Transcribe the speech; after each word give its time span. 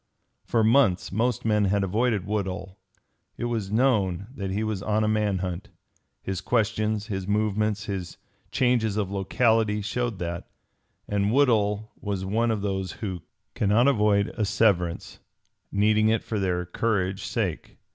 For 0.43 0.63
months 0.63 1.11
most 1.11 1.45
men 1.45 1.65
had 1.65 1.83
avoided 1.83 2.25
Woodhull. 2.25 2.79
It 3.37 3.45
was 3.45 3.71
known 3.71 4.25
that 4.33 4.49
he 4.49 4.63
was 4.63 4.81
on 4.81 5.03
a 5.03 5.07
man 5.07 5.37
hunt. 5.45 5.69
His 6.23 6.41
questions, 6.41 7.05
his 7.05 7.27
movements, 7.27 7.83
his 7.85 8.17
changes 8.49 8.97
of 8.97 9.11
locality 9.11 9.79
showed 9.83 10.17
that; 10.17 10.49
and 11.07 11.31
Woodhull 11.31 11.91
was 12.01 12.25
one 12.25 12.49
of 12.49 12.63
those 12.63 12.93
who 12.93 13.21
cannot 13.53 13.87
avoid 13.87 14.29
asseverance, 14.39 15.19
needing 15.71 16.09
it 16.09 16.23
for 16.23 16.39
their 16.39 16.65
courage 16.65 17.23
sake. 17.25 17.77